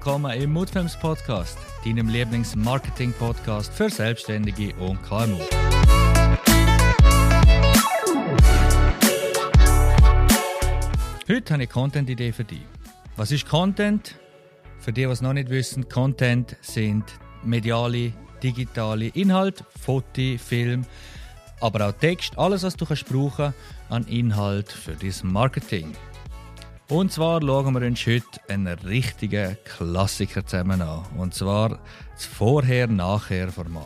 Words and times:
Willkommen 0.00 0.40
im 0.40 0.52
Moodfilms 0.52 0.96
Podcast, 0.96 1.58
deinem 1.84 2.08
Lieblings-Marketing-Podcast 2.08 3.72
für 3.72 3.90
Selbstständige 3.90 4.72
und 4.76 5.02
KMU. 5.02 5.40
Heute 11.28 11.52
habe 11.52 11.64
ich 11.64 11.68
Content-Idee 11.68 12.30
für 12.30 12.44
dich. 12.44 12.62
Was 13.16 13.32
ist 13.32 13.48
Content? 13.48 14.14
Für 14.78 14.92
die, 14.92 15.04
die 15.04 15.10
es 15.10 15.20
noch 15.20 15.32
nicht 15.32 15.50
wissen, 15.50 15.88
Content 15.88 16.56
sind 16.60 17.04
mediale, 17.42 18.12
digitale 18.40 19.08
Inhalte, 19.08 19.64
Foto, 19.80 20.38
Film, 20.38 20.86
aber 21.60 21.88
auch 21.88 21.92
Text, 21.92 22.38
alles, 22.38 22.62
was 22.62 22.76
du 22.76 22.86
kannst 22.86 23.06
brauchen 23.06 23.52
an 23.88 24.04
Inhalt 24.04 24.70
für 24.70 24.92
dein 24.92 25.12
Marketing. 25.24 25.92
Und 26.90 27.12
zwar 27.12 27.42
schauen 27.42 27.74
wir 27.74 27.86
uns 27.86 28.06
heute 28.06 28.40
einen 28.48 28.66
richtigen 28.78 29.58
Klassiker 29.62 30.46
zusammen 30.46 30.80
an. 30.80 31.04
Und 31.18 31.34
zwar 31.34 31.80
das 32.14 32.24
Vorher-Nachher-Format. 32.24 33.84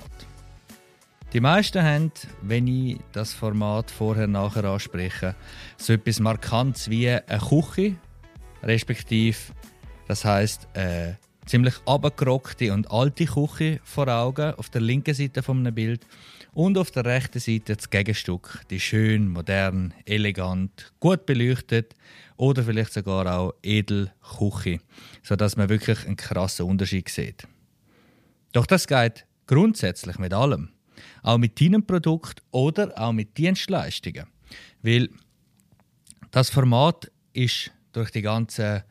Die 1.32 1.40
meisten 1.40 1.82
haben, 1.82 2.12
wenn 2.42 2.68
ich 2.68 3.00
das 3.10 3.32
Format 3.32 3.90
Vorher-Nachher 3.90 4.66
anspreche, 4.66 5.34
so 5.78 5.94
etwas 5.94 6.20
Markantes 6.20 6.90
wie 6.90 7.08
eine 7.08 7.40
Küche, 7.40 7.96
respektive, 8.62 9.36
das 10.06 10.24
heisst, 10.24 10.68
eine 10.74 11.18
ziemlich 11.44 11.74
abgerockte 11.84 12.72
und 12.72 12.88
alte 12.92 13.26
Küche 13.26 13.80
vor 13.82 14.06
Augen 14.06 14.54
auf 14.54 14.70
der 14.70 14.80
linken 14.80 15.14
Seite 15.14 15.42
von 15.42 15.58
einem 15.58 15.74
Bild 15.74 16.06
und 16.54 16.76
auf 16.76 16.90
der 16.90 17.04
rechten 17.04 17.38
Seite 17.38 17.76
das 17.76 17.90
Gegenstück, 17.90 18.60
die 18.70 18.80
schön, 18.80 19.28
modern, 19.28 19.94
elegant, 20.04 20.92
gut 21.00 21.26
beleuchtet 21.26 21.94
oder 22.36 22.62
vielleicht 22.62 22.92
sogar 22.92 23.38
auch 23.38 23.54
edel 23.62 24.12
Küche, 24.38 24.80
sodass 25.22 25.56
man 25.56 25.68
wirklich 25.68 26.06
einen 26.06 26.16
krassen 26.16 26.66
Unterschied 26.66 27.08
sieht. 27.08 27.46
Doch 28.52 28.66
das 28.66 28.86
geht 28.86 29.26
grundsätzlich 29.46 30.18
mit 30.18 30.34
allem, 30.34 30.70
auch 31.22 31.38
mit 31.38 31.60
deinem 31.60 31.86
Produkt 31.86 32.42
oder 32.50 32.92
auch 32.98 33.12
mit 33.12 33.36
Dienstleistungen, 33.38 34.26
weil 34.82 35.08
das 36.30 36.50
Format 36.50 37.10
ist 37.32 37.70
durch 37.92 38.10
die 38.10 38.22
ganzen 38.22 38.82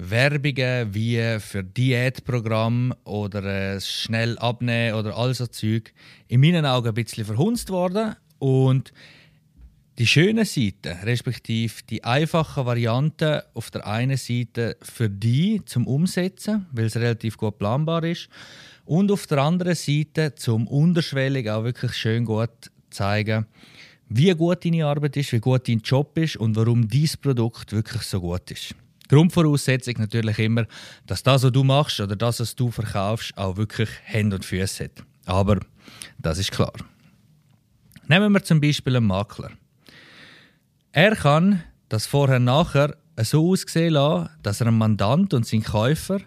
Werbungen 0.00 0.94
wie 0.94 1.40
für 1.40 1.64
Diätprogramm 1.64 2.94
oder 3.02 3.42
äh, 3.44 3.80
schnell 3.80 4.38
abnehmen 4.38 4.94
oder 4.94 5.16
all 5.16 5.34
so 5.34 5.48
Zeug 5.48 5.92
in 6.28 6.40
meinen 6.40 6.64
Augen 6.64 6.88
ein 6.88 6.94
bisschen 6.94 7.24
verhunzt 7.24 7.70
worden 7.70 8.14
und 8.38 8.92
die 9.98 10.06
schönen 10.06 10.44
Seiten, 10.44 10.96
respektive 11.02 11.82
die 11.90 12.04
einfachen 12.04 12.64
Varianten 12.64 13.40
auf 13.54 13.72
der 13.72 13.88
einen 13.88 14.16
Seite 14.16 14.76
für 14.80 15.10
die 15.10 15.62
zum 15.64 15.88
Umsetzen, 15.88 16.66
weil 16.70 16.84
es 16.84 16.94
relativ 16.94 17.36
gut 17.36 17.58
planbar 17.58 18.04
ist, 18.04 18.28
und 18.84 19.10
auf 19.10 19.26
der 19.26 19.38
anderen 19.38 19.74
Seite 19.74 20.36
zum 20.36 20.68
unterschwellig 20.68 21.50
auch 21.50 21.64
wirklich 21.64 21.94
schön 21.94 22.24
gut 22.24 22.70
zeigen, 22.90 23.46
wie 24.08 24.30
gut 24.30 24.64
deine 24.64 24.86
Arbeit 24.86 25.16
ist, 25.16 25.32
wie 25.32 25.40
gut 25.40 25.66
dein 25.66 25.80
Job 25.80 26.16
ist 26.16 26.36
und 26.36 26.54
warum 26.54 26.86
dieses 26.86 27.16
Produkt 27.16 27.72
wirklich 27.72 28.02
so 28.02 28.20
gut 28.20 28.52
ist. 28.52 28.76
Grundvoraussetzung 29.08 29.94
natürlich 29.98 30.38
immer, 30.38 30.66
dass 31.06 31.22
das, 31.22 31.42
was 31.42 31.52
du 31.52 31.64
machst 31.64 32.00
oder 32.00 32.16
das, 32.16 32.40
was 32.40 32.54
du 32.54 32.70
verkaufst, 32.70 33.36
auch 33.36 33.56
wirklich 33.56 33.88
Hände 34.04 34.36
und 34.36 34.44
Füße 34.44 34.84
hat. 34.84 35.04
Aber 35.24 35.58
das 36.18 36.38
ist 36.38 36.52
klar. 36.52 36.72
Nehmen 38.06 38.32
wir 38.32 38.42
zum 38.42 38.60
Beispiel 38.60 38.96
einen 38.96 39.06
Makler. 39.06 39.50
Er 40.92 41.14
kann 41.16 41.62
das 41.88 42.06
vorher-nachher 42.06 42.96
so 43.22 43.50
aussehen 43.50 43.94
lassen, 43.94 44.30
dass 44.42 44.60
er 44.60 44.68
ein 44.68 44.78
Mandant 44.78 45.34
und 45.34 45.46
sein 45.46 45.62
Käufer 45.62 46.20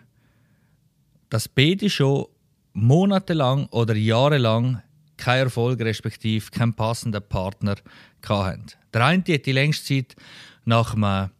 dass 1.32 1.48
beide 1.48 1.90
schon 1.90 2.28
monatelang 2.74 3.66
oder 3.68 3.96
jahrelang 3.96 4.84
keinen 5.18 5.46
Erfolg 5.46 5.80
respektive 5.80 6.52
keinen 6.52 6.74
passenden 6.74 7.24
Partner 7.28 7.76
hatten. 8.28 8.66
Der 8.94 9.06
eine 9.06 9.24
hat 9.28 9.46
die 9.46 9.52
längste 9.52 9.86
Zeit 9.96 10.16
nach 10.66 10.94
einem 10.94 11.32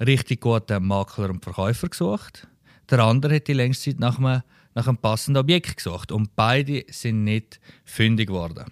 richtig 0.00 0.40
guten 0.40 0.86
Makler 0.86 1.30
und 1.30 1.44
Verkäufer 1.44 1.88
gesucht. 1.88 2.46
Der 2.90 3.00
andere 3.00 3.36
hat 3.36 3.48
die 3.48 3.52
längste 3.52 3.90
Zeit 3.90 4.00
nach 4.00 4.18
einem, 4.18 4.42
nach 4.74 4.86
einem 4.86 4.98
passenden 4.98 5.40
Objekt 5.40 5.76
gesucht. 5.76 6.12
Und 6.12 6.34
beide 6.36 6.84
sind 6.90 7.24
nicht 7.24 7.60
fündig 7.84 8.28
geworden. 8.28 8.64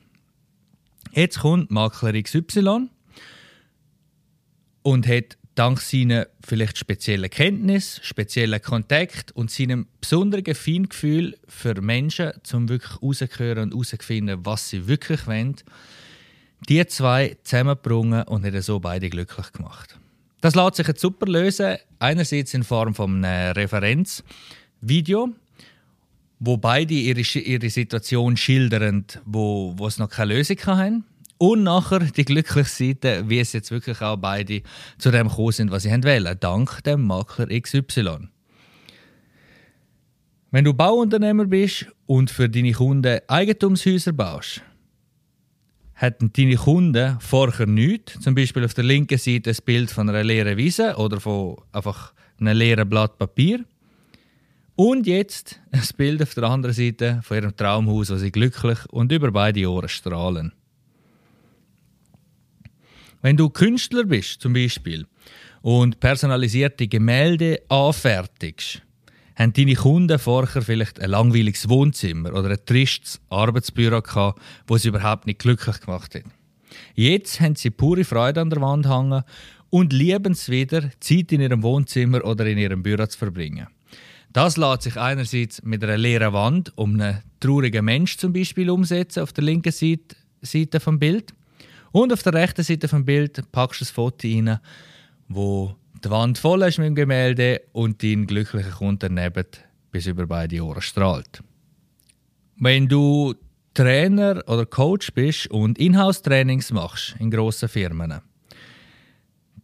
Jetzt 1.12 1.40
kommt 1.40 1.70
Makler 1.70 2.20
XY 2.20 2.88
und 4.82 5.06
hat 5.06 5.36
dank 5.54 5.80
seiner 5.80 6.28
vielleicht 6.46 6.78
speziellen 6.78 7.30
Kenntnis, 7.30 8.00
speziellen 8.02 8.60
Kontakt 8.60 9.32
und 9.32 9.50
seinem 9.50 9.88
besonderen 10.00 10.54
Feingefühl 10.54 11.38
für 11.48 11.80
Menschen, 11.80 12.32
zum 12.42 12.68
wirklich 12.68 12.92
herauszuhören 13.00 13.64
und 13.64 13.72
herauszufinden, 13.72 14.44
was 14.44 14.68
sie 14.68 14.86
wirklich 14.86 15.26
wollen, 15.26 15.56
die 16.68 16.86
zwei 16.86 17.36
zusammengebracht 17.42 18.28
und 18.28 18.44
hat 18.44 18.62
so 18.62 18.80
beide 18.80 19.08
glücklich 19.08 19.52
gemacht. 19.52 19.98
Das 20.46 20.54
lässt 20.54 20.76
sich 20.76 20.86
jetzt 20.86 21.00
super 21.00 21.26
lösen. 21.26 21.74
Einerseits 21.98 22.54
in 22.54 22.62
Form 22.62 22.94
von 22.94 23.24
einem 23.24 23.52
Referenzvideo, 23.54 25.30
wo 26.38 26.56
beide 26.56 26.94
ihre, 26.94 27.20
ihre 27.20 27.68
Situation 27.68 28.36
schildern, 28.36 29.06
wo, 29.24 29.74
wo 29.76 29.88
es 29.88 29.98
noch 29.98 30.08
keine 30.08 30.34
Lösung 30.34 30.58
haben. 30.66 31.04
Und 31.36 31.64
nachher 31.64 31.98
die 31.98 32.24
glückliche 32.24 32.70
Seite, 32.70 33.28
wie 33.28 33.40
es 33.40 33.54
jetzt 33.54 33.72
wirklich 33.72 34.00
auch 34.02 34.18
beide 34.18 34.62
zu 34.98 35.10
dem 35.10 35.26
gekommen 35.26 35.50
sind, 35.50 35.72
was 35.72 35.82
sie 35.82 35.90
wollen, 35.90 36.36
dank 36.38 36.80
dem 36.84 37.04
Makler 37.08 37.48
XY. 37.48 38.28
Wenn 40.52 40.64
du 40.64 40.74
Bauunternehmer 40.74 41.46
bist 41.46 41.86
und 42.06 42.30
für 42.30 42.48
deine 42.48 42.70
Kunden 42.70 43.18
Eigentumshäuser 43.26 44.12
baust, 44.12 44.62
hätten 45.96 46.30
deine 46.32 46.56
Kunden 46.56 47.18
vorher 47.20 47.66
nichts. 47.66 48.20
Zum 48.20 48.34
Beispiel 48.34 48.64
auf 48.64 48.74
der 48.74 48.84
linken 48.84 49.18
Seite 49.18 49.50
ein 49.50 49.56
Bild 49.64 49.90
von 49.90 50.08
einer 50.08 50.22
leeren 50.22 50.56
Wiese 50.56 50.94
oder 50.96 51.20
von 51.20 51.56
einfach 51.72 52.12
einem 52.38 52.56
leeren 52.56 52.88
Blatt 52.88 53.18
Papier. 53.18 53.64
Und 54.76 55.06
jetzt 55.06 55.58
ein 55.72 55.82
Bild 55.96 56.22
auf 56.22 56.34
der 56.34 56.44
anderen 56.44 56.74
Seite 56.74 57.20
von 57.22 57.38
ihrem 57.38 57.56
Traumhaus, 57.56 58.10
wo 58.10 58.16
sie 58.16 58.30
glücklich 58.30 58.78
und 58.90 59.10
über 59.10 59.32
beide 59.32 59.70
Ohren 59.70 59.88
strahlen. 59.88 60.52
Wenn 63.22 63.38
du 63.38 63.48
Künstler 63.48 64.04
bist, 64.04 64.42
zum 64.42 64.52
Beispiel, 64.52 65.06
und 65.62 65.98
personalisierte 65.98 66.86
Gemälde 66.86 67.62
anfertigst, 67.70 68.82
haben 69.36 69.52
deine 69.52 69.74
Kunden 69.74 70.18
vorher 70.18 70.62
vielleicht 70.62 71.00
ein 71.00 71.10
langweiliges 71.10 71.68
Wohnzimmer 71.68 72.32
oder 72.32 72.50
ein 72.50 72.64
tristes 72.64 73.20
Arbeitsbüro 73.28 74.00
gehabt, 74.00 74.40
wo 74.66 74.78
sie 74.78 74.88
überhaupt 74.88 75.26
nicht 75.26 75.38
glücklich 75.38 75.80
gemacht 75.80 76.14
hat. 76.14 76.24
Jetzt 76.94 77.40
haben 77.40 77.54
sie 77.54 77.70
pure 77.70 78.04
Freude 78.04 78.40
an 78.40 78.50
der 78.50 78.60
Wand 78.60 78.88
hängen 78.88 79.22
und 79.70 79.92
lieben 79.92 80.32
es 80.32 80.48
wieder, 80.48 80.90
Zeit 81.00 81.32
in 81.32 81.40
ihrem 81.40 81.62
Wohnzimmer 81.62 82.24
oder 82.24 82.46
in 82.46 82.58
ihrem 82.58 82.82
Büro 82.82 83.06
zu 83.06 83.18
verbringen. 83.18 83.66
Das 84.32 84.56
lässt 84.56 84.82
sich 84.82 84.96
einerseits 84.96 85.62
mit 85.62 85.82
einer 85.82 85.96
leeren 85.96 86.32
Wand 86.32 86.72
um 86.76 86.94
einen 86.94 87.22
traurigen 87.40 87.84
Mensch 87.84 88.16
zum 88.16 88.32
Beispiel 88.32 88.70
umsetzen 88.70 89.22
auf 89.22 89.32
der 89.32 89.44
linken 89.44 89.72
Seite, 89.72 90.16
Seite 90.42 90.80
vom 90.80 90.98
Bild 90.98 91.32
und 91.92 92.12
auf 92.12 92.22
der 92.22 92.34
rechten 92.34 92.62
Seite 92.62 92.88
vom 92.88 93.04
Bild 93.04 93.50
packst 93.52 93.80
du 93.80 93.84
ein 93.84 93.88
Foto 93.88 94.28
rein, 94.28 94.60
wo 95.28 95.74
die 96.06 96.10
Wand 96.10 96.38
voll 96.38 96.62
ist 96.62 96.78
mit 96.78 96.86
dem 96.86 96.94
Gemälde 96.94 97.62
und 97.72 98.00
dein 98.02 98.26
glücklicher 98.26 98.70
Kunde 98.70 99.08
daneben 99.08 99.46
bis 99.90 100.06
über 100.06 100.26
beide 100.26 100.64
Ohren 100.64 100.80
strahlt. 100.80 101.42
Wenn 102.58 102.86
du 102.86 103.34
Trainer 103.74 104.40
oder 104.46 104.66
Coach 104.66 105.12
bist 105.12 105.48
und 105.48 105.78
Inhouse-Trainings 105.78 106.70
machst 106.70 107.16
in 107.18 107.30
grossen 107.30 107.68
Firmen, 107.68 108.20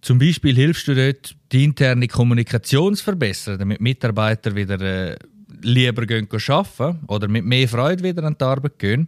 zum 0.00 0.18
Beispiel 0.18 0.56
hilfst 0.56 0.88
du 0.88 0.94
dort, 0.96 1.36
die 1.52 1.62
interne 1.62 2.08
Kommunikation 2.08 2.96
zu 2.96 3.04
verbessern, 3.04 3.60
damit 3.60 3.80
Mitarbeiter 3.80 4.54
wieder 4.56 4.80
äh, 4.80 5.16
lieber 5.62 6.04
gehen 6.06 6.26
arbeiten 6.48 6.98
oder 7.06 7.28
mit 7.28 7.44
mehr 7.44 7.68
Freude 7.68 8.02
wieder 8.02 8.24
an 8.24 8.36
die 8.38 8.44
Arbeit 8.44 8.80
gehen, 8.80 9.06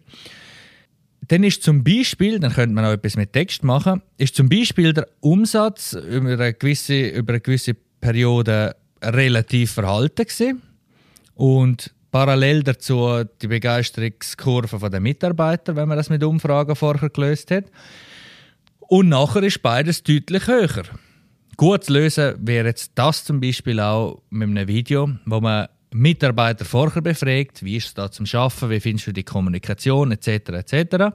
dann 1.29 1.44
ist 1.44 1.62
zum 1.62 1.85
Beispiel, 1.85 2.38
dann 2.38 2.53
könnte 2.53 2.75
man 2.75 2.85
auch 2.85 2.93
etwas 2.93 3.17
mit 3.17 3.32
Text 3.32 3.65
machen, 3.65 4.03
ist 4.19 4.35
zum 4.35 4.49
Beispiel 4.49 4.93
der 4.93 5.06
Umsatz 5.21 5.93
über 5.93 6.32
eine 6.32 6.55
gewisse, 6.55 7.09
über 7.09 7.35
eine 7.35 7.41
gewisse 7.41 7.75
Periode 8.00 8.76
relativ 9.03 9.73
verhalten 9.73 10.25
gewesen. 10.25 10.62
und 11.35 11.93
parallel 12.11 12.62
dazu 12.62 13.25
die 13.43 13.49
Begeisterungskurve 13.49 14.88
der 14.88 15.00
Mitarbeiter, 15.00 15.75
wenn 15.75 15.88
man 15.88 15.97
das 15.97 16.11
mit 16.11 16.23
Umfragen 16.23 16.76
vorher 16.76 17.11
gelöst 17.11 17.50
hat. 17.50 17.65
Und 18.79 19.09
nachher 19.09 19.43
ist 19.43 19.62
beides 19.62 20.03
deutlich 20.05 20.47
höher. 20.47 20.85
Gut 21.56 21.85
zu 21.85 21.93
lösen 21.93 22.35
wäre 22.38 22.69
jetzt 22.69 22.93
das 22.94 23.25
zum 23.25 23.41
Beispiel 23.41 23.81
auch 23.81 24.23
mit 24.31 24.49
einem 24.49 24.69
Video, 24.69 25.11
wo 25.25 25.41
man 25.41 25.67
Mitarbeiter 25.94 26.64
vorher 26.64 27.02
befragt, 27.02 27.64
wie 27.64 27.76
ist 27.76 27.87
es 27.87 27.94
da 27.94 28.11
zum 28.11 28.26
Schaffen, 28.26 28.69
wie 28.69 28.81
findest 28.81 29.06
du 29.06 29.12
die 29.12 29.23
Kommunikation 29.23 30.11
etc. 30.11 30.29
etc. 30.50 31.14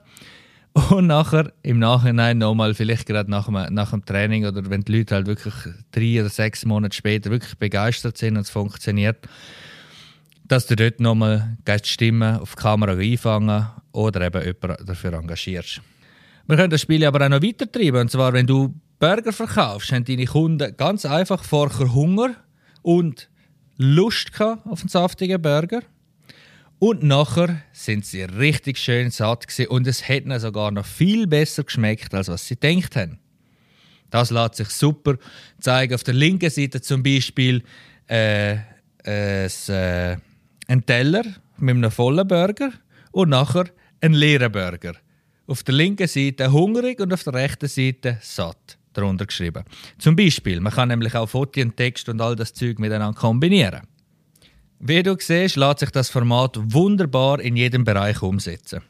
und 0.91 1.07
nachher 1.07 1.51
im 1.63 1.79
Nachhinein 1.79 2.37
nochmal, 2.37 2.73
vielleicht 2.73 3.05
gerade 3.05 3.29
nach 3.29 3.47
dem, 3.47 3.73
nach 3.73 3.91
dem 3.91 4.05
Training 4.05 4.45
oder 4.45 4.69
wenn 4.69 4.81
die 4.81 4.97
Leute 4.99 5.15
halt 5.15 5.27
wirklich 5.27 5.53
drei 5.91 6.21
oder 6.21 6.29
sechs 6.29 6.63
Monate 6.63 6.95
später 6.95 7.29
wirklich 7.29 7.57
begeistert 7.57 8.17
sind 8.17 8.37
und 8.37 8.43
es 8.43 8.49
funktioniert, 8.49 9.27
dass 10.47 10.65
du 10.65 10.77
dort 10.77 11.01
nochmal 11.01 11.57
die 11.67 11.77
Stimme 11.83 12.39
auf 12.41 12.55
die 12.55 12.61
Kamera 12.61 12.93
einfangen 12.93 13.67
oder 13.91 14.21
eben 14.21 14.41
jemanden 14.41 14.85
dafür 14.85 15.11
engagierst. 15.11 15.81
Wir 16.47 16.55
können 16.55 16.69
das 16.71 16.81
Spiel 16.81 17.03
aber 17.03 17.25
auch 17.25 17.29
noch 17.29 17.43
weiter 17.43 17.69
treiben. 17.69 17.99
Und 17.99 18.11
zwar, 18.11 18.31
wenn 18.31 18.47
du 18.47 18.73
Burger 18.97 19.33
verkaufst, 19.33 19.91
haben 19.91 20.05
deine 20.05 20.25
Kunden 20.25 20.75
ganz 20.77 21.05
einfach 21.05 21.43
vorher 21.43 21.93
Hunger 21.93 22.35
und 22.81 23.28
Lust 23.81 24.29
auf 24.41 24.81
einen 24.81 24.89
saftigen 24.89 25.41
Burger. 25.41 25.81
Und 26.79 27.01
nachher 27.01 27.61
sind 27.71 28.05
sie 28.05 28.23
richtig 28.23 28.77
schön 28.77 29.09
satt 29.09 29.47
gewesen 29.47 29.69
und 29.69 29.87
es 29.87 30.07
hat 30.07 30.25
ihnen 30.25 30.39
sogar 30.39 30.71
noch 30.71 30.85
viel 30.85 31.27
besser 31.27 31.63
geschmeckt, 31.63 32.13
als 32.13 32.27
was 32.27 32.45
sie 32.45 32.57
gedacht 32.57 32.97
haben. 32.97 33.19
Das 34.09 34.31
lässt 34.31 34.55
sich 34.55 34.69
super 34.69 35.15
zeigen. 35.61 35.93
Auf 35.93 36.03
der 36.03 36.13
linken 36.13 36.49
Seite 36.49 36.81
zum 36.81 37.03
Beispiel 37.03 37.63
äh, 38.09 38.57
äh, 39.03 40.17
ein 40.67 40.85
Teller 40.85 41.23
mit 41.57 41.75
einem 41.75 41.91
vollen 41.91 42.27
Burger 42.27 42.71
und 43.11 43.29
nachher 43.29 43.65
ein 44.01 44.13
leeren 44.13 44.51
Burger. 44.51 44.93
Auf 45.47 45.63
der 45.63 45.75
linken 45.75 46.07
Seite 46.07 46.51
hungrig 46.51 46.99
und 46.99 47.13
auf 47.13 47.23
der 47.23 47.33
rechten 47.33 47.67
Seite 47.67 48.17
satt 48.21 48.78
darunter 48.93 49.25
geschrieben. 49.25 49.63
Zum 49.97 50.15
Beispiel, 50.15 50.59
man 50.59 50.73
kann 50.73 50.89
nämlich 50.89 51.15
auch 51.15 51.27
Foto 51.27 51.61
und 51.61 51.77
Text 51.77 52.09
und 52.09 52.21
all 52.21 52.35
das 52.35 52.53
Zeug 52.53 52.79
miteinander 52.79 53.19
kombinieren. 53.19 53.81
Wie 54.79 55.03
du 55.03 55.15
siehst, 55.19 55.57
lässt 55.57 55.79
sich 55.79 55.91
das 55.91 56.09
Format 56.09 56.57
wunderbar 56.61 57.39
in 57.41 57.57
jedem 57.57 57.83
Bereich 57.83 58.21
umsetzen. 58.21 58.81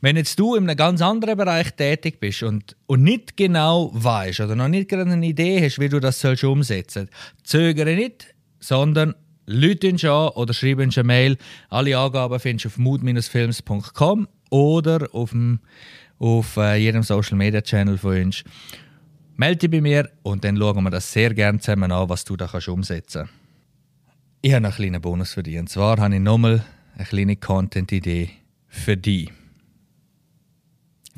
Wenn 0.00 0.16
jetzt 0.16 0.38
du 0.38 0.54
in 0.54 0.64
einem 0.64 0.76
ganz 0.76 1.02
anderen 1.02 1.36
Bereich 1.36 1.72
tätig 1.72 2.20
bist 2.20 2.42
und, 2.42 2.76
und 2.86 3.02
nicht 3.02 3.36
genau 3.36 3.90
weißt 3.92 4.40
oder 4.40 4.56
noch 4.56 4.68
nicht 4.68 4.88
gerade 4.88 5.10
eine 5.10 5.26
Idee 5.26 5.62
hast, 5.62 5.78
wie 5.78 5.88
du 5.88 6.00
das 6.00 6.20
sollst 6.20 6.44
umsetzen 6.44 7.10
zögere 7.42 7.94
nicht, 7.94 8.34
sondern 8.60 9.14
Leute 9.46 9.90
uns 9.90 10.04
an 10.04 10.28
oder 10.30 10.52
schreib 10.54 10.78
uns 10.78 10.98
eine 10.98 11.06
Mail. 11.06 11.36
Alle 11.68 11.96
Angaben 11.96 12.40
findest 12.40 12.64
du 12.64 12.68
auf 12.68 12.78
mood-films.com 12.78 14.28
oder 14.50 15.08
auf, 15.12 15.30
dem, 15.30 15.60
auf 16.18 16.56
äh, 16.56 16.76
jedem 16.76 17.02
Social 17.02 17.36
Media 17.36 17.60
Channel 17.60 17.98
von 17.98 18.22
uns. 18.22 18.44
Melde 19.38 19.68
dich 19.68 19.70
bei 19.70 19.80
mir 19.82 20.10
und 20.22 20.44
dann 20.44 20.56
schauen 20.56 20.82
wir 20.82 20.90
das 20.90 21.12
sehr 21.12 21.34
gerne 21.34 21.60
zusammen 21.60 21.92
an, 21.92 22.08
was 22.08 22.24
du 22.24 22.36
da 22.36 22.46
kannst 22.46 22.68
umsetzen 22.68 23.22
kannst. 23.22 23.34
Ich 24.40 24.54
habe 24.54 24.66
einen 24.66 24.74
kleinen 24.74 25.02
Bonus 25.02 25.34
für 25.34 25.42
dich. 25.42 25.58
Und 25.58 25.68
zwar 25.68 25.98
habe 25.98 26.14
ich 26.14 26.20
nochmal 26.20 26.64
eine 26.94 27.04
kleine 27.04 27.36
Content-Idee 27.36 28.30
für 28.68 28.96
dich. 28.96 29.30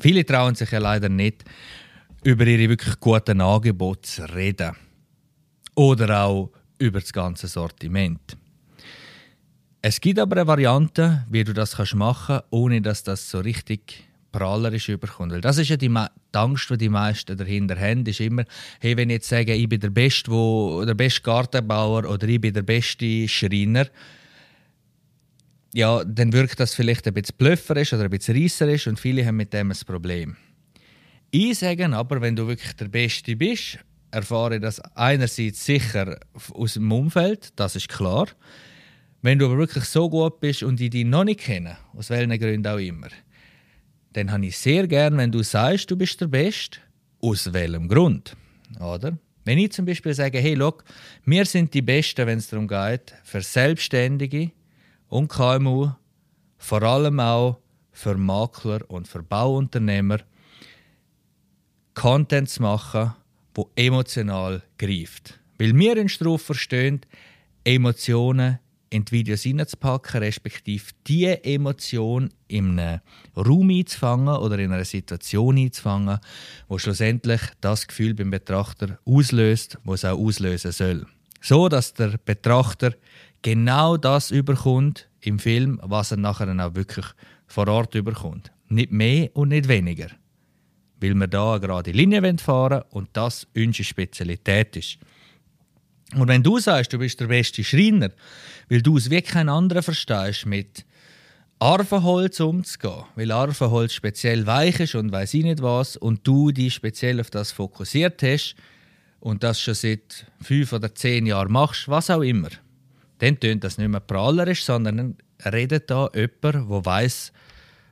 Viele 0.01 0.25
trauen 0.25 0.55
sich 0.55 0.71
ja 0.71 0.79
leider 0.79 1.09
nicht, 1.09 1.45
über 2.23 2.45
ihre 2.45 2.69
wirklich 2.69 2.99
guten 2.99 3.39
Angebote 3.39 4.01
zu 4.01 4.23
reden. 4.33 4.75
Oder 5.75 6.23
auch 6.25 6.51
über 6.77 6.99
das 6.99 7.13
ganze 7.13 7.47
Sortiment. 7.47 8.37
Es 9.81 10.01
gibt 10.01 10.19
aber 10.19 10.37
eine 10.37 10.47
Variante, 10.47 11.25
wie 11.29 11.43
du 11.45 11.53
das 11.53 11.77
machen 11.93 12.25
kannst, 12.27 12.45
ohne 12.49 12.81
dass 12.81 13.03
das 13.03 13.29
so 13.29 13.39
richtig 13.39 14.03
prahlerisch 14.31 14.89
überkommt. 14.89 15.31
Weil 15.31 15.41
das 15.41 15.57
ist 15.57 15.69
ja 15.69 15.77
die, 15.77 15.89
die 16.33 16.37
Angst, 16.37 16.69
die 16.69 16.77
die 16.77 16.89
meisten 16.89 17.37
dahinter 17.37 17.79
haben, 17.79 18.05
ist 18.05 18.19
immer, 18.19 18.45
hey, 18.79 18.95
wenn 18.97 19.09
ich 19.09 19.15
jetzt 19.15 19.29
sage, 19.29 19.53
ich 19.53 19.67
bin 19.67 19.79
der 19.79 19.89
beste, 19.89 20.31
wo, 20.31 20.83
der 20.85 20.93
beste 20.93 21.21
Gartenbauer 21.21 22.09
oder 22.09 22.27
ich 22.27 22.39
bin 22.39 22.53
der 22.53 22.61
beste 22.61 23.27
Schreiner, 23.27 23.87
ja, 25.73 26.03
dann 26.03 26.33
wirkt 26.33 26.59
das 26.59 26.73
vielleicht 26.73 27.07
ein 27.07 27.13
bisschen 27.13 27.35
blöfferisch 27.37 27.93
oder 27.93 28.03
ein 28.03 28.09
bisschen 28.09 28.35
reisserisch 28.35 28.87
und 28.87 28.99
viele 28.99 29.25
haben 29.25 29.37
mit 29.37 29.53
dem 29.53 29.71
ein 29.71 29.77
Problem. 29.85 30.35
Ich 31.31 31.59
sage 31.59 31.87
aber, 31.95 32.21
wenn 32.21 32.35
du 32.35 32.47
wirklich 32.47 32.73
der 32.73 32.87
Beste 32.87 33.35
bist, 33.35 33.79
erfahre 34.11 34.55
ich 34.55 34.61
das 34.61 34.79
einerseits 34.95 35.63
sicher 35.63 36.19
aus 36.53 36.73
dem 36.73 36.91
Umfeld, 36.91 37.51
das 37.55 37.75
ist 37.75 37.89
klar. 37.89 38.27
Wenn 39.21 39.37
du 39.37 39.45
aber 39.45 39.57
wirklich 39.57 39.83
so 39.83 40.09
gut 40.09 40.39
bist 40.39 40.63
und 40.63 40.79
ich 40.81 40.89
dich 40.89 41.05
noch 41.05 41.23
nicht 41.23 41.41
kenne, 41.41 41.77
aus 41.93 42.09
welchen 42.09 42.39
Gründen 42.39 42.67
auch 42.67 42.77
immer, 42.77 43.09
dann 44.13 44.31
habe 44.31 44.45
ich 44.45 44.57
sehr 44.57 44.87
gern, 44.87 45.17
wenn 45.17 45.31
du 45.31 45.43
sagst, 45.43 45.89
du 45.91 45.95
bist 45.95 46.19
der 46.21 46.27
Beste, 46.27 46.79
aus 47.21 47.51
welchem 47.51 47.87
Grund. 47.87 48.35
Oder? 48.79 49.17
Wenn 49.45 49.57
ich 49.57 49.71
zum 49.71 49.85
Beispiel 49.85 50.13
sage, 50.13 50.39
hey, 50.39 50.53
look, 50.53 50.83
wir 51.25 51.45
sind 51.45 51.73
die 51.73 51.81
Besten, 51.81 52.27
wenn 52.27 52.37
es 52.37 52.49
darum 52.49 52.67
geht, 52.67 53.15
für 53.23 53.41
Selbstständige 53.41 54.51
und 55.07 55.27
KMU, 55.27 55.91
vor 56.57 56.83
allem 56.83 57.19
auch 57.19 57.59
für 57.91 58.15
Makler 58.15 58.81
und 58.89 59.07
für 59.07 59.23
Bauunternehmer, 59.23 60.19
Content 61.93 62.49
zu 62.49 62.61
machen, 62.61 63.13
wo 63.53 63.69
emotional 63.75 64.61
greift. 64.77 65.39
Weil 65.57 65.77
wir 65.77 65.97
uns 65.97 66.17
darauf 66.17 66.41
verstehen, 66.41 67.01
Emotionen 67.63 68.59
in 68.89 69.05
die 69.05 69.11
Videos 69.11 69.43
hineinzupacken, 69.43 70.21
respektive 70.21 70.85
die 71.07 71.25
Emotion 71.25 72.29
in 72.47 72.79
einem 72.79 73.01
Raum 73.35 73.69
einzufangen 73.69 74.35
oder 74.35 74.57
in 74.59 74.71
einer 74.71 74.85
Situation 74.85 75.57
einzufangen, 75.57 76.19
wo 76.67 76.77
schlussendlich 76.77 77.41
das 77.61 77.87
Gefühl 77.87 78.13
beim 78.13 78.31
Betrachter 78.31 78.99
auslöst, 79.05 79.77
was 79.83 80.03
es 80.03 80.09
auch 80.09 80.19
auslösen 80.19 80.71
soll. 80.71 81.05
So, 81.41 81.69
dass 81.69 81.93
der 81.93 82.17
Betrachter 82.23 82.93
genau 83.41 83.97
das 83.97 84.31
überkommt 84.31 85.07
im 85.21 85.39
Film, 85.39 85.79
was 85.83 86.11
er 86.11 86.17
nachher 86.17 86.49
auch 86.65 86.75
wirklich 86.75 87.05
vor 87.47 87.67
Ort 87.67 87.95
überkommt. 87.95 88.51
Nicht 88.67 88.91
mehr 88.91 89.29
und 89.33 89.49
nicht 89.49 89.67
weniger. 89.67 90.09
Weil 91.01 91.15
wir 91.15 91.27
da 91.27 91.53
eine 91.53 91.61
gerade 91.61 91.91
Linie 91.91 92.37
fahren 92.37 92.83
und 92.89 93.09
das 93.13 93.47
unsere 93.55 93.83
Spezialität 93.83 94.75
ist. 94.75 94.99
Und 96.15 96.27
wenn 96.27 96.43
du 96.43 96.59
sagst, 96.59 96.91
du 96.93 96.97
bist 96.97 97.19
der 97.19 97.27
beste 97.27 97.63
Schreiner, 97.63 98.09
weil 98.67 98.81
du 98.81 98.97
es 98.97 99.09
wie 99.09 99.21
kein 99.21 99.49
anderer 99.49 99.83
verstehst, 99.83 100.45
mit 100.45 100.85
Arvenholz 101.59 102.39
umzugehen, 102.39 103.03
weil 103.15 103.31
Arvenholz 103.31 103.93
speziell 103.93 104.47
weich 104.47 104.79
ist 104.79 104.95
und 104.95 105.11
weiß 105.11 105.33
ich 105.33 105.43
nicht 105.43 105.61
was, 105.61 105.97
und 105.97 106.25
du 106.25 106.51
dich 106.51 106.73
speziell 106.73 107.19
auf 107.19 107.29
das 107.29 107.51
fokussiert 107.51 108.23
hast 108.23 108.55
und 109.19 109.43
das 109.43 109.59
schon 109.59 109.73
seit 109.73 110.25
fünf 110.41 110.73
oder 110.73 110.95
zehn 110.95 111.25
Jahren 111.25 111.51
machst, 111.51 111.89
was 111.89 112.09
auch 112.09 112.21
immer, 112.21 112.49
dann 113.19 113.39
tönt 113.39 113.63
das 113.63 113.77
nicht 113.77 113.89
mehr 113.89 113.99
prahlerisch, 113.99 114.63
sondern 114.63 115.17
redet 115.45 115.89
da 115.91 116.09
jemand, 116.15 116.41
der 116.43 116.85
weiß, 116.85 117.33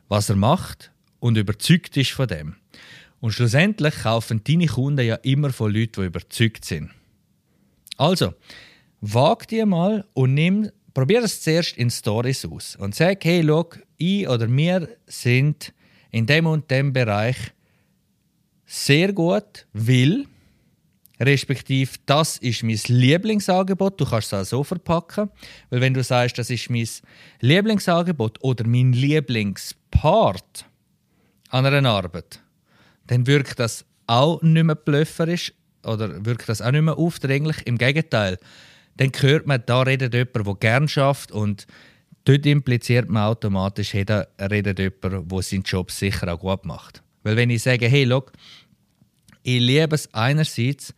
was 0.07 0.29
er 0.29 0.37
macht 0.37 0.91
und 1.19 1.37
überzeugt 1.37 1.97
ist 1.97 2.11
von 2.11 2.27
dem. 2.27 2.55
Und 3.19 3.33
schlussendlich 3.33 3.95
kaufen 4.03 4.43
deine 4.43 4.67
Kunden 4.67 5.05
ja 5.05 5.15
immer 5.15 5.51
von 5.51 5.73
Leuten, 5.73 6.01
die 6.01 6.07
überzeugt 6.07 6.65
sind. 6.65 6.91
Also, 7.97 8.33
wag 9.01 9.47
dir 9.47 9.65
mal 9.65 10.05
und 10.13 10.33
nimm, 10.35 10.69
probier 10.93 11.23
es 11.23 11.41
zuerst 11.41 11.77
in 11.77 11.89
Stories 11.89 12.45
aus 12.45 12.75
und 12.75 12.95
sag, 12.95 13.23
hey, 13.25 13.41
look, 13.41 13.79
ich 13.97 14.27
oder 14.27 14.47
wir 14.49 14.87
sind 15.07 15.73
in 16.11 16.25
dem 16.25 16.45
und 16.45 16.69
dem 16.69 16.93
Bereich 16.93 17.37
sehr 18.65 19.13
gut, 19.13 19.65
weil 19.73 20.25
respektive 21.19 21.91
das 22.05 22.37
ist 22.37 22.63
mein 22.63 22.79
Lieblingsangebot. 22.87 23.99
Du 23.99 24.05
kannst 24.05 24.33
es 24.33 24.53
auch 24.53 24.57
so 24.57 24.63
verpacken, 24.63 25.29
weil 25.69 25.81
wenn 25.81 25.93
du 25.93 26.03
sagst, 26.03 26.37
das 26.37 26.49
ist 26.49 26.69
mein 26.69 26.87
Lieblingsangebot 27.39 28.43
oder 28.43 28.67
mein 28.67 28.93
Lieblingspart 28.93 30.65
an 31.49 31.65
einer 31.65 31.89
Arbeit, 31.89 32.41
dann 33.07 33.25
wirkt 33.25 33.59
das 33.59 33.85
auch 34.05 34.41
nicht 34.41 34.63
mehr 34.63 34.75
blöfferisch 34.75 35.53
oder 35.87 36.25
wirkt 36.25 36.49
das 36.49 36.61
auch 36.61 36.71
nicht 36.71 36.81
mehr 36.81 36.97
aufdringlich. 36.97 37.65
Im 37.65 37.77
Gegenteil, 37.77 38.37
dann 38.97 39.11
hört 39.19 39.47
man, 39.47 39.63
da 39.65 39.81
redet 39.81 40.13
jemand, 40.13 40.47
der 40.47 40.55
gerne 40.55 40.87
schafft 40.87 41.31
und 41.31 41.67
dort 42.25 42.45
impliziert 42.45 43.09
man 43.09 43.23
automatisch, 43.23 43.93
hey, 43.93 44.05
da 44.05 44.27
redet 44.39 44.79
jemand, 44.79 45.31
der 45.31 45.41
seinen 45.41 45.63
Job 45.63 45.91
sicher 45.91 46.33
auch 46.33 46.39
gut 46.39 46.65
macht. 46.65 47.03
Weil 47.23 47.35
wenn 47.35 47.49
ich 47.49 47.63
sage, 47.63 47.87
hey, 47.87 48.03
look, 48.03 48.31
ich 49.43 49.59
liebe 49.59 49.95
es 49.95 50.13
einerseits, 50.13 50.93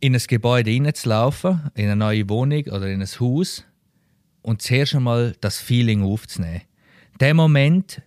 in 0.00 0.14
ein 0.14 0.22
Gebäude 0.26 0.70
hineinzulaufen, 0.70 1.70
in 1.74 1.86
eine 1.86 1.96
neue 1.96 2.28
Wohnung 2.28 2.62
oder 2.66 2.88
in 2.88 3.00
ein 3.00 3.08
Haus 3.20 3.64
und 4.42 4.62
zuerst 4.62 4.94
einmal 4.94 5.34
das 5.40 5.58
Feeling 5.58 6.02
aufzunehmen. 6.02 6.62
Der 7.20 7.34
Moment, 7.34 8.00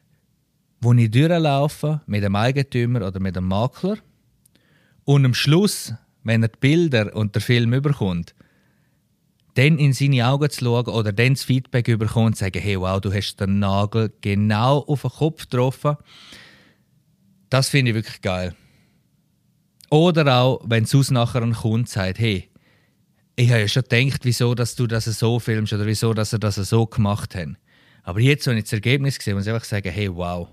wo 0.79 0.93
ich 0.93 1.11
durchlaufe 1.11 2.01
mit 2.07 2.23
dem 2.23 2.35
Eigentümer 2.35 3.05
oder 3.05 3.19
mit 3.19 3.35
dem 3.35 3.47
Makler 3.47 3.97
und 5.11 5.25
am 5.25 5.33
Schluss, 5.33 5.93
wenn 6.23 6.41
er 6.41 6.47
die 6.47 6.59
Bilder 6.61 7.13
und 7.13 7.35
der 7.35 7.41
Film 7.41 7.73
überkommt, 7.73 8.33
dann 9.55 9.77
in 9.77 9.91
seine 9.91 10.25
Augen 10.25 10.49
zu 10.49 10.63
schauen 10.63 10.87
oder 10.87 11.11
dann 11.11 11.33
das 11.33 11.43
Feedback 11.43 11.89
überkommt 11.89 12.27
und 12.27 12.37
sagen, 12.37 12.61
hey, 12.61 12.79
wow, 12.79 13.01
du 13.01 13.11
hast 13.11 13.35
den 13.35 13.59
Nagel 13.59 14.13
genau 14.21 14.77
auf 14.79 15.01
den 15.01 15.11
Kopf 15.11 15.49
getroffen. 15.49 15.97
Das 17.49 17.67
finde 17.67 17.91
ich 17.91 17.95
wirklich 17.95 18.21
geil. 18.21 18.55
Oder 19.89 20.33
auch, 20.33 20.61
wenn 20.63 20.85
es 20.85 21.11
nachher 21.11 21.41
ein 21.41 21.55
Kunde 21.55 21.89
sagt, 21.89 22.19
hey, 22.19 22.49
ich 23.35 23.49
habe 23.49 23.59
ja 23.59 23.67
schon 23.67 23.83
gedacht, 23.83 24.21
wieso 24.23 24.55
dass 24.55 24.75
du 24.75 24.87
das 24.87 25.03
so 25.03 25.39
filmst 25.39 25.73
oder 25.73 25.85
wieso 25.87 26.13
dass 26.13 26.31
er 26.31 26.39
das 26.39 26.55
so 26.55 26.85
gemacht 26.85 27.35
hat. 27.35 27.49
Aber 28.03 28.21
jetzt, 28.21 28.47
wenn 28.47 28.55
ich 28.55 28.63
das 28.63 28.73
Ergebnis 28.73 29.15
sehe, 29.15 29.35
muss 29.35 29.45
ich 29.45 29.51
einfach 29.51 29.65
sagen, 29.65 29.91
hey, 29.91 30.15
wow, 30.15 30.47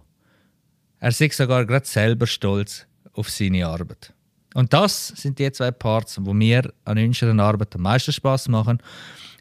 er 0.99 1.13
sei 1.13 1.29
sogar 1.29 1.65
gerade 1.65 1.87
selber 1.87 2.27
stolz 2.27 2.89
auf 3.13 3.31
seine 3.31 3.65
Arbeit. 3.65 4.13
Und 4.55 4.73
das 4.73 5.09
sind 5.09 5.39
die 5.39 5.51
zwei 5.53 5.71
Parts, 5.71 6.19
wo 6.21 6.33
mir 6.33 6.73
an 6.85 6.99
unserer 6.99 7.39
Arbeit 7.39 7.75
am 7.75 7.83
meisten 7.83 8.13
Spaß 8.13 8.49
machen. 8.49 8.79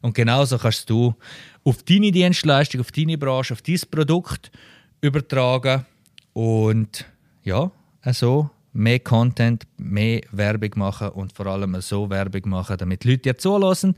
Und 0.02 0.14
genauso 0.14 0.58
kannst 0.58 0.90
du 0.90 1.16
auf 1.64 1.84
deine 1.84 2.12
Dienstleistung, 2.12 2.82
auf 2.82 2.92
deine 2.92 3.18
Branche, 3.18 3.54
auf 3.54 3.62
dein 3.62 3.80
Produkt 3.90 4.52
übertragen 5.02 5.86
und 6.34 7.06
ja, 7.44 7.72
so 8.12 8.50
mehr 8.74 9.00
Content, 9.00 9.66
mehr 9.78 10.22
Werbung 10.32 10.72
machen 10.76 11.10
und 11.10 11.34
vor 11.34 11.48
allem 11.48 11.80
so 11.82 12.10
Werbung 12.10 12.50
machen, 12.50 12.78
damit 12.78 13.06
Leute 13.06 13.18
dir 13.20 13.38
zulassen 13.38 13.96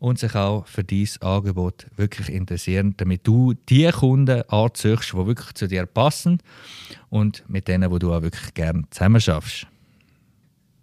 und 0.00 0.18
sich 0.18 0.34
auch 0.34 0.66
für 0.66 0.84
dieses 0.84 1.22
Angebot 1.22 1.86
wirklich 1.96 2.28
interessieren, 2.28 2.94
damit 2.96 3.26
du 3.26 3.54
die 3.68 3.90
Kunden 3.90 4.42
anziehst, 4.48 5.12
die 5.12 5.26
wirklich 5.26 5.54
zu 5.54 5.68
dir 5.68 5.86
passen 5.86 6.40
und 7.10 7.44
mit 7.48 7.68
denen, 7.68 7.90
wo 7.90 7.98
du 7.98 8.12
auch 8.12 8.22
wirklich 8.22 8.54
gerne 8.54 8.84
zusammen. 8.90 9.20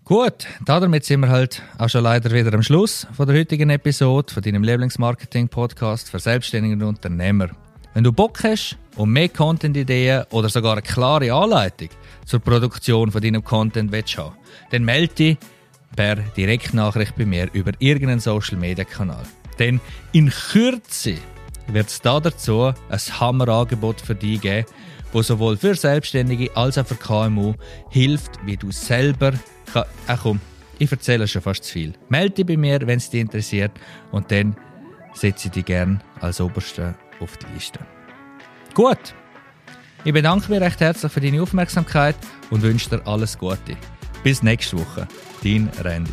Gut, 0.05 0.45
damit 0.63 1.03
sind 1.03 1.21
wir 1.21 1.29
halt 1.29 1.63
auch 1.79 1.89
schon 1.89 2.03
leider 2.03 2.29
wieder 2.29 2.53
am 2.53 2.62
Schluss 2.62 3.07
von 3.17 3.25
der 3.25 3.38
heutigen 3.38 3.71
Episode 3.71 4.31
von 4.31 4.43
deinem 4.43 4.62
Lieblingsmarketing-Podcast 4.62 6.12
für 6.12 6.19
selbstständige 6.19 6.85
Unternehmer. 6.85 7.50
Wenn 7.95 8.03
du 8.03 8.13
Bock 8.13 8.43
hast 8.43 8.77
und 8.97 9.09
mehr 9.09 9.29
Content-Ideen 9.29 10.25
oder 10.29 10.47
sogar 10.50 10.74
eine 10.74 10.83
klare 10.83 11.33
Anleitung 11.33 11.89
zur 12.24 12.39
Produktion 12.39 13.12
von 13.12 13.19
deinem 13.19 13.43
Content 13.43 13.91
willst 13.91 14.15
haben, 14.19 14.35
dann 14.69 14.85
melde 14.85 15.15
dich 15.15 15.38
per 15.95 16.17
Direktnachricht 16.17 17.15
bei 17.15 17.25
mir 17.25 17.50
über 17.53 17.71
irgendeinen 17.79 18.19
Social 18.19 18.59
Media 18.59 18.85
Kanal. 18.85 19.24
Denn 19.57 19.81
in 20.12 20.29
Kürze 20.29 21.15
wird 21.65 21.88
es 21.88 22.00
da 22.00 22.19
dazu 22.19 22.71
ein 22.89 23.00
Hammerangebot 23.19 24.01
für 24.01 24.13
dich 24.13 24.39
geben, 24.39 24.67
wo 25.13 25.24
sowohl 25.24 25.57
für 25.57 25.74
Selbstständige 25.74 26.55
als 26.55 26.77
auch 26.77 26.85
für 26.85 26.93
KMU 26.93 27.55
hilft, 27.89 28.33
wie 28.45 28.55
du 28.55 28.71
selber 28.71 29.33
kann. 29.84 29.91
Ach 30.08 30.20
komm, 30.24 30.39
ich 30.79 30.91
erzähle 30.91 31.27
schon 31.27 31.41
fast 31.41 31.63
zu 31.63 31.74
viel. 31.74 31.94
Melde 32.10 32.36
dich 32.36 32.46
bei 32.46 32.58
mir, 32.58 32.79
wenn 32.86 32.98
es 32.98 33.10
dich 33.10 33.22
interessiert, 33.22 33.72
und 34.12 34.32
dann 34.32 34.55
setze 35.13 35.48
ich 35.48 35.53
dich 35.53 35.65
gerne 35.65 36.00
als 36.20 36.41
Oberste 36.41 36.96
auf 37.20 37.38
die 37.38 37.53
Liste. 37.53 37.79
Gut, 38.74 39.13
ich 40.03 40.13
bedanke 40.13 40.51
mich 40.51 40.62
recht 40.62 40.79
herzlich 40.79 41.12
für 41.12 41.22
deine 41.22 41.41
Aufmerksamkeit 41.41 42.15
und 42.50 42.62
wünsche 42.62 42.89
dir 42.89 43.08
alles 43.08 43.38
Gute. 43.38 43.77
Bis 44.24 44.44
nächste 44.44 44.77
Woche, 44.77 45.08
dein 45.44 45.70
Randy. 45.84 46.12